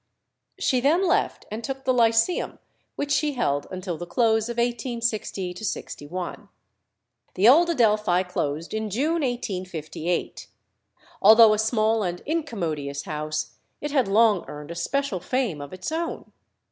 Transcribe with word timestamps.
She 0.57 0.79
then 0.79 1.05
left 1.07 1.45
and 1.51 1.63
took 1.63 1.83
the 1.85 1.93
Lyceum, 1.93 2.57
which 2.95 3.11
she 3.11 3.33
held 3.33 3.67
until 3.69 3.99
the 3.99 4.07
close 4.07 4.49
of 4.49 4.57
1860 4.57 6.07
1. 6.07 6.49
The 7.35 7.47
old 7.47 7.69
Adelphi 7.69 8.23
closed 8.23 8.73
in 8.73 8.89
June 8.89 9.21
1858. 9.21 10.47
Although 11.21 11.53
a 11.53 11.59
small 11.59 12.01
and 12.01 12.21
incommodious 12.25 13.03
house, 13.03 13.57
it 13.79 13.91
had 13.91 14.07
long 14.07 14.43
earned 14.47 14.71
a 14.71 14.75
special 14.75 15.19
fame 15.19 15.61
of 15.61 15.71
its 15.71 15.91
own. 15.91 16.31